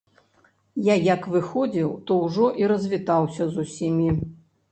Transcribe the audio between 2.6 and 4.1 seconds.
і развітаўся з усімі.